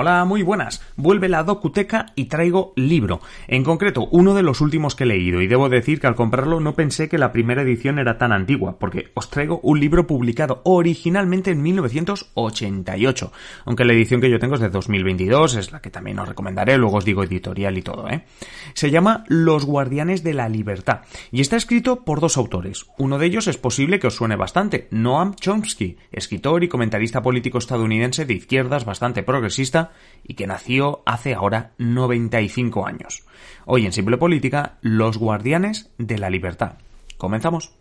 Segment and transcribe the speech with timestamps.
[0.00, 0.80] Hola, muy buenas.
[0.94, 3.20] Vuelve la docuteca y traigo libro.
[3.48, 6.60] En concreto, uno de los últimos que he leído, y debo decir que al comprarlo
[6.60, 10.60] no pensé que la primera edición era tan antigua, porque os traigo un libro publicado
[10.62, 13.32] originalmente en 1988,
[13.64, 16.78] aunque la edición que yo tengo es de 2022, es la que también os recomendaré,
[16.78, 18.24] luego os digo editorial y todo, ¿eh?
[18.74, 21.00] Se llama Los Guardianes de la Libertad,
[21.32, 22.86] y está escrito por dos autores.
[22.98, 27.58] Uno de ellos es posible que os suene bastante, Noam Chomsky, escritor y comentarista político
[27.58, 29.87] estadounidense de izquierdas bastante progresista,
[30.24, 33.24] y que nació hace ahora 95 años.
[33.64, 36.74] Hoy en Simple Política, los guardianes de la libertad.
[37.16, 37.72] Comenzamos.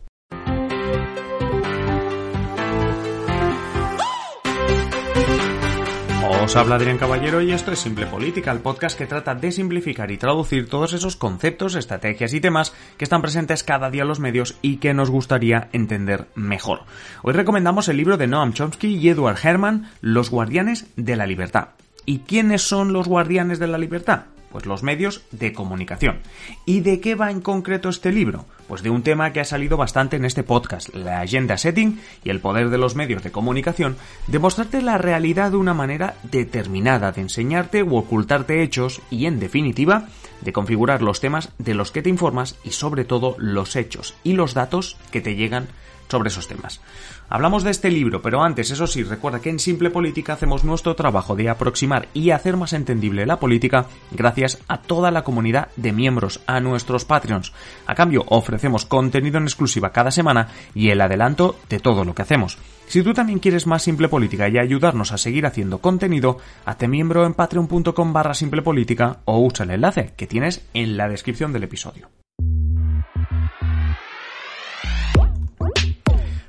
[6.47, 10.11] Os habla Adrián Caballero y esto es Simple Política, el podcast que trata de simplificar
[10.11, 14.21] y traducir todos esos conceptos, estrategias y temas que están presentes cada día en los
[14.21, 16.83] medios y que nos gustaría entender mejor.
[17.21, 21.69] Hoy recomendamos el libro de Noam Chomsky y Edward Herman, Los Guardianes de la Libertad.
[22.09, 24.27] ¿Y quiénes son los guardianes de la libertad?
[24.49, 26.19] Pues los medios de comunicación.
[26.65, 28.45] ¿Y de qué va en concreto este libro?
[28.69, 32.29] Pues de un tema que ha salido bastante en este podcast, la agenda setting y
[32.29, 33.97] el poder de los medios de comunicación,
[34.27, 39.41] de mostrarte la realidad de una manera determinada, de enseñarte o ocultarte hechos y, en
[39.41, 40.07] definitiva,
[40.41, 44.33] de configurar los temas de los que te informas y sobre todo los hechos y
[44.33, 45.67] los datos que te llegan
[46.09, 46.81] sobre esos temas.
[47.29, 50.95] Hablamos de este libro, pero antes, eso sí, recuerda que en Simple Política hacemos nuestro
[50.95, 55.91] trabajo de aproximar y hacer más entendible la política gracias a toda la comunidad de
[55.91, 57.51] miembros, a nuestros Patreons.
[57.85, 62.21] A cambio, ofrecemos contenido en exclusiva cada semana y el adelanto de todo lo que
[62.21, 62.57] hacemos.
[62.87, 67.25] Si tú también quieres más Simple Política y ayudarnos a seguir haciendo contenido, hazte miembro
[67.25, 71.63] en patreon.com barra Simple Política o usa el enlace que tienes en la descripción del
[71.63, 72.09] episodio.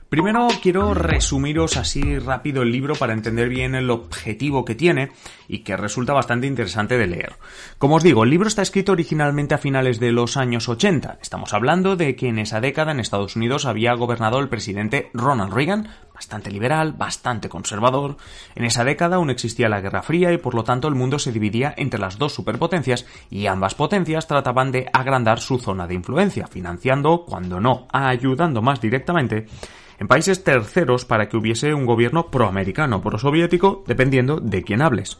[0.08, 5.10] Primero quiero resumiros así rápido el libro para entender bien el objetivo que tiene
[5.48, 7.34] y que resulta bastante interesante de leer.
[7.76, 11.18] Como os digo, el libro está escrito originalmente a finales de los años 80.
[11.20, 15.52] Estamos hablando de que en esa década en Estados Unidos había gobernado el presidente Ronald
[15.52, 18.16] Reagan, bastante liberal, bastante conservador.
[18.54, 21.32] En esa década aún existía la Guerra Fría y por lo tanto el mundo se
[21.32, 26.46] dividía entre las dos superpotencias y ambas potencias trataban de agrandar su zona de influencia,
[26.46, 29.46] financiando, cuando no, ayudando más directamente
[29.98, 35.18] en países terceros para que hubiese un gobierno proamericano, prosoviético, dependiendo de quién hables.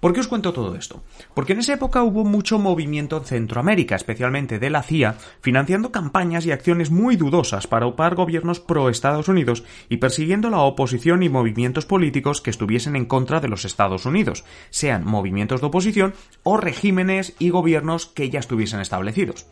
[0.00, 1.02] ¿Por qué os cuento todo esto?
[1.34, 6.46] Porque en esa época hubo mucho movimiento en Centroamérica, especialmente de la CIA, financiando campañas
[6.46, 11.28] y acciones muy dudosas para opar gobiernos pro Estados Unidos y persiguiendo la oposición y
[11.28, 16.56] movimientos políticos que estuviesen en contra de los Estados Unidos, sean movimientos de oposición o
[16.56, 19.46] regímenes y gobiernos que ya estuviesen establecidos.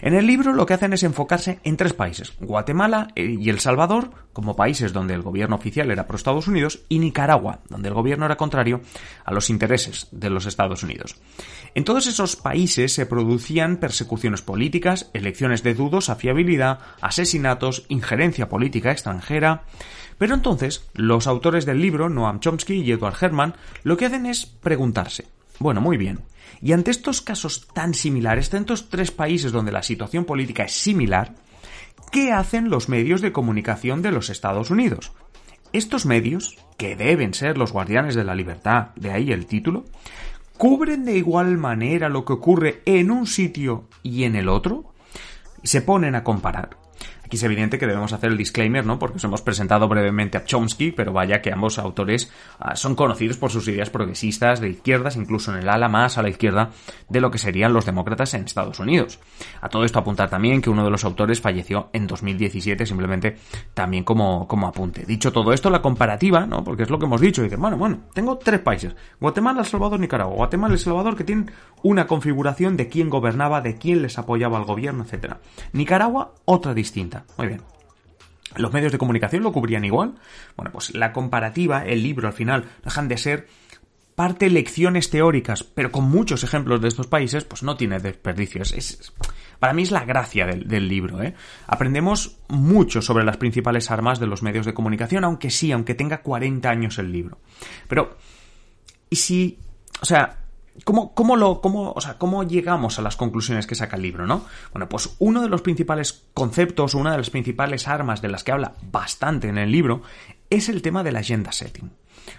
[0.00, 3.60] En el libro lo que hacen es enfocarse en tres países, Guatemala eh, y El
[3.60, 7.94] Salvador, como países donde el gobierno oficial era pro Estados Unidos, y Nicaragua, donde el
[7.94, 8.80] gobierno era contrario
[9.24, 11.16] a los intereses de los Estados Unidos.
[11.74, 18.92] En todos esos países se producían persecuciones políticas, elecciones de dudosa fiabilidad, asesinatos, injerencia política
[18.92, 19.64] extranjera.
[20.18, 24.46] Pero entonces, los autores del libro, Noam Chomsky y Edward Herman, lo que hacen es
[24.46, 25.26] preguntarse,
[25.58, 26.20] bueno, muy bien,
[26.60, 31.34] y ante estos casos tan similares, tantos tres países donde la situación política es similar,
[32.12, 35.12] ¿qué hacen los medios de comunicación de los Estados Unidos?
[35.72, 39.84] Estos medios, que deben ser los guardianes de la libertad, de ahí el título,
[40.58, 44.92] cubren de igual manera lo que ocurre en un sitio y en el otro,
[45.64, 46.81] se ponen a comparar.
[47.32, 48.98] Aquí es evidente que debemos hacer el disclaimer, ¿no?
[48.98, 53.38] Porque os hemos presentado brevemente a Chomsky, pero vaya que ambos autores ah, son conocidos
[53.38, 56.72] por sus ideas progresistas de izquierdas, incluso en el ala más a la izquierda
[57.08, 59.18] de lo que serían los demócratas en Estados Unidos.
[59.62, 63.38] A todo esto apuntar también que uno de los autores falleció en 2017, simplemente
[63.72, 65.06] también como, como apunte.
[65.06, 66.62] Dicho todo esto, la comparativa, ¿no?
[66.62, 69.98] Porque es lo que hemos dicho, dice, bueno, bueno, tengo tres países, Guatemala, El Salvador,
[69.98, 70.36] Nicaragua.
[70.36, 71.50] Guatemala y El Salvador que tienen
[71.82, 75.36] una configuración de quién gobernaba, de quién les apoyaba al gobierno, etc.
[75.72, 77.21] Nicaragua, otra distinta.
[77.36, 77.62] Muy bien.
[78.56, 80.14] ¿Los medios de comunicación lo cubrían igual?
[80.56, 83.48] Bueno, pues la comparativa, el libro al final, dejan de ser
[84.14, 88.62] parte lecciones teóricas, pero con muchos ejemplos de estos países, pues no tiene desperdicio.
[88.62, 89.12] Es,
[89.58, 91.22] para mí es la gracia del, del libro.
[91.22, 91.34] ¿eh?
[91.66, 96.22] Aprendemos mucho sobre las principales armas de los medios de comunicación, aunque sí, aunque tenga
[96.22, 97.38] 40 años el libro.
[97.88, 98.18] Pero,
[99.08, 99.58] ¿y si,
[100.00, 100.41] o sea,
[100.84, 104.26] ¿Cómo, cómo, lo, cómo, o sea, ¿Cómo llegamos a las conclusiones que saca el libro,
[104.26, 104.46] no?
[104.72, 108.52] Bueno, pues uno de los principales conceptos, una de las principales armas de las que
[108.52, 110.02] habla bastante en el libro,
[110.48, 111.90] es el tema del agenda setting.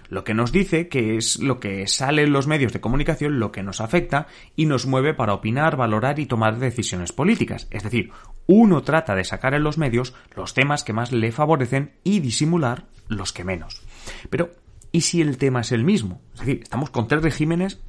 [0.08, 3.52] Lo que nos dice que es lo que sale en los medios de comunicación, lo
[3.52, 4.26] que nos afecta
[4.56, 7.68] y nos mueve para opinar, valorar y tomar decisiones políticas.
[7.70, 8.10] Es decir,
[8.46, 12.84] uno trata de sacar en los medios los temas que más le favorecen y disimular
[13.08, 13.82] los que menos.
[14.30, 14.50] Pero,
[14.92, 16.20] ¿y si el tema es el mismo?
[16.34, 17.80] Es decir, estamos con tres regímenes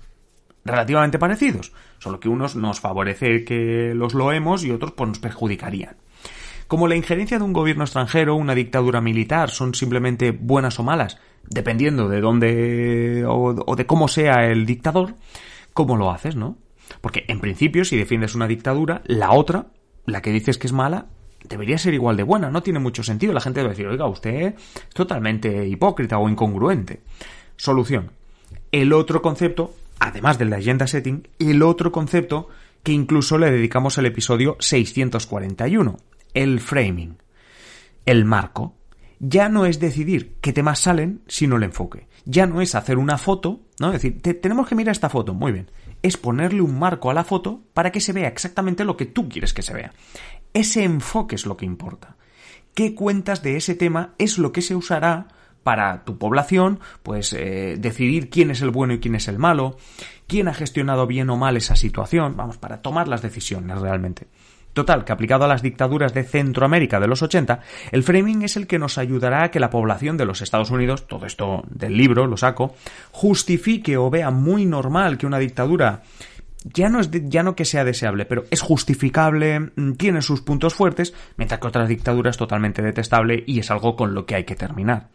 [0.65, 5.95] relativamente parecidos, solo que unos nos favorece que los loemos y otros pues, nos perjudicarían.
[6.67, 11.19] Como la injerencia de un gobierno extranjero, una dictadura militar, son simplemente buenas o malas,
[11.47, 15.13] dependiendo de dónde o, de cómo sea el dictador,
[15.73, 16.57] ¿cómo lo haces, no?
[17.01, 19.67] Porque en principio, si defiendes una dictadura, la otra,
[20.05, 21.05] la que dices que es mala,
[21.47, 22.49] debería ser igual de buena.
[22.49, 23.33] No tiene mucho sentido.
[23.33, 27.01] La gente debe decir, oiga, usted es totalmente hipócrita o incongruente.
[27.57, 28.11] Solución.
[28.71, 32.49] El otro concepto, además del agenda setting, el otro concepto
[32.83, 35.97] que incluso le dedicamos el episodio 641,
[36.33, 37.17] el framing,
[38.05, 38.75] el marco.
[39.19, 42.07] Ya no es decidir qué temas salen, sino el enfoque.
[42.25, 43.87] Ya no es hacer una foto, ¿no?
[43.87, 45.71] Es decir, tenemos que mirar esta foto, muy bien.
[46.03, 49.29] Es ponerle un marco a la foto para que se vea exactamente lo que tú
[49.29, 49.93] quieres que se vea.
[50.53, 52.17] Ese enfoque es lo que importa.
[52.75, 55.29] ¿Qué cuentas de ese tema es lo que se usará
[55.65, 59.77] para tu población, pues eh, decidir quién es el bueno y quién es el malo,
[60.27, 64.27] quién ha gestionado bien o mal esa situación, vamos, para tomar las decisiones realmente.
[64.73, 68.67] Total, que aplicado a las dictaduras de Centroamérica de los 80, el framing es el
[68.67, 72.27] que nos ayudará a que la población de los Estados Unidos, todo esto del libro
[72.27, 72.75] lo saco,
[73.09, 76.03] justifique o vea muy normal que una dictadura
[76.63, 80.75] ya no es ya no que sea deseable, pero es justificable, mm, tiene sus puntos
[80.75, 84.55] fuertes, mientras que otras dictaduras totalmente detestable y es algo con lo que hay que
[84.55, 85.09] terminar.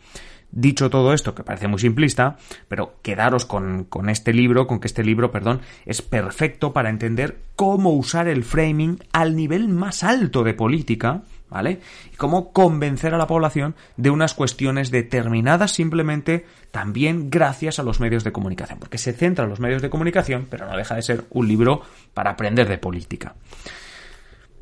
[0.52, 2.37] Dicho todo esto, que parece muy simplista,
[2.67, 7.38] pero quedaros con, con, este libro, con que este libro, perdón, es perfecto para entender
[7.55, 11.81] cómo usar el framing al nivel más alto de política, ¿vale?
[12.12, 18.00] Y cómo convencer a la población de unas cuestiones determinadas simplemente también gracias a los
[18.00, 21.03] medios de comunicación, porque se centra en los medios de comunicación, pero no deja de
[21.03, 21.82] ser un libro
[22.12, 23.35] para aprender de política.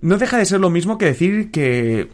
[0.01, 2.09] No deja de ser lo mismo que decir que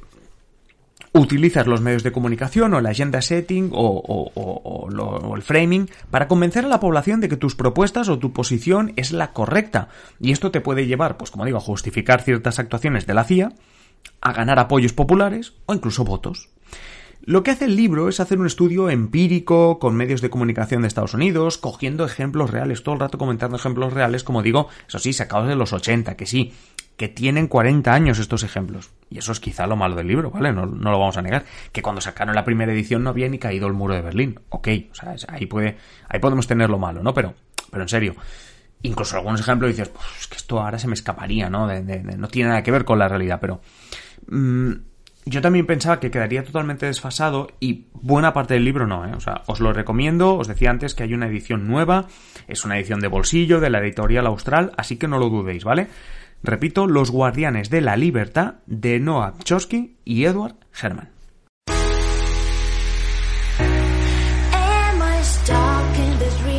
[1.14, 6.68] utilizas los medios de comunicación o el agenda setting o, el framing para convencer a
[6.68, 9.88] la población de que tus propuestas o tu posición es la correcta.
[10.20, 13.52] Y esto te puede llevar, pues como digo, a justificar ciertas actuaciones de la CIA,
[14.20, 16.50] a ganar apoyos populares o incluso votos.
[17.26, 20.88] Lo que hace el libro es hacer un estudio empírico con medios de comunicación de
[20.88, 25.14] Estados Unidos, cogiendo ejemplos reales, todo el rato comentando ejemplos reales, como digo, eso sí,
[25.14, 26.52] sacados de los 80, que sí,
[26.96, 28.90] que tienen 40 años estos ejemplos.
[29.10, 30.52] Y eso es quizá lo malo del libro, ¿vale?
[30.52, 31.44] No, no, lo vamos a negar.
[31.72, 34.40] Que cuando sacaron la primera edición no había ni caído el muro de Berlín.
[34.48, 35.76] Ok, o sea, ahí, puede,
[36.08, 37.12] ahí podemos tener lo malo, ¿no?
[37.14, 37.34] Pero,
[37.70, 38.14] pero en serio,
[38.82, 41.66] incluso algunos ejemplos dices, pues es que esto ahora se me escaparía, ¿no?
[41.66, 43.60] no tiene nada que ver con la realidad, pero...
[44.28, 44.72] Mm,
[45.26, 49.12] yo también pensaba que quedaría totalmente desfasado y buena parte del libro no, ¿eh?
[49.16, 52.08] O sea, os lo recomiendo, os decía antes que hay una edición nueva,
[52.46, 55.88] es una edición de bolsillo de la editorial Austral, así que no lo dudéis, ¿vale?
[56.44, 61.13] Repito, Los Guardianes de la Libertad de Noah Chomsky y Edward Herman.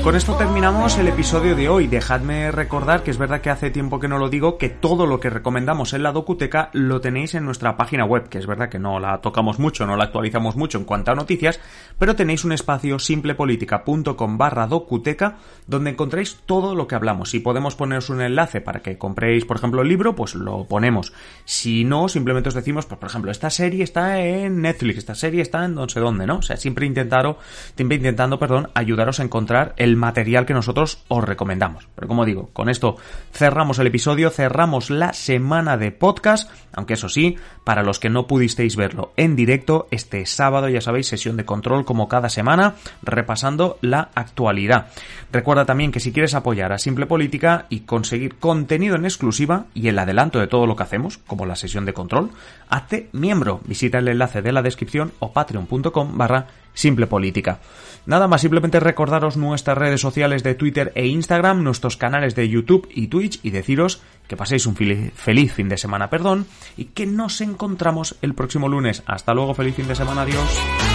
[0.06, 1.88] Con esto terminamos el episodio de hoy.
[1.88, 5.20] Dejadme recordar que es verdad que hace tiempo que no lo digo, que todo lo
[5.20, 8.78] que recomendamos en la docuteca lo tenéis en nuestra página web, que es verdad que
[8.78, 11.60] no la tocamos mucho, no la actualizamos mucho en cuanto a noticias,
[11.98, 17.32] pero tenéis un espacio simplepolitica.com barra docuteca donde encontréis todo lo que hablamos.
[17.32, 21.14] Si podemos poneros un enlace para que compréis, por ejemplo, el libro, pues lo ponemos.
[21.46, 25.42] Si no, simplemente os decimos, pues por ejemplo, esta serie está en Netflix, esta serie
[25.42, 26.38] está en no sé dónde, ¿no?
[26.38, 27.40] O sea, siempre intentando,
[27.76, 31.88] siempre intentando, perdón, ayudaros a encontrar material que nosotros os recomendamos.
[31.96, 32.98] Pero como digo, con esto
[33.34, 38.28] cerramos el episodio, cerramos la semana de podcast, aunque eso sí, para los que no
[38.28, 43.78] pudisteis verlo en directo, este sábado ya sabéis, sesión de control como cada semana, repasando
[43.82, 44.88] la actualidad.
[45.32, 49.88] Recuerda también que si quieres apoyar a Simple Política y conseguir contenido en exclusiva y
[49.88, 52.32] el adelanto de todo lo que hacemos, como la sesión de control,
[52.70, 53.62] hazte miembro.
[53.66, 57.60] Visita el enlace de la descripción o patreon.com barra Simple Política.
[58.06, 62.88] Nada más, simplemente recordaros nuestras redes sociales de Twitter e Instagram, nuestros canales de YouTube
[62.94, 66.46] y Twitch y deciros que paséis un feliz fin de semana, perdón,
[66.78, 69.02] y que nos encontramos el próximo lunes.
[69.08, 70.95] Hasta luego, feliz fin de semana, adiós.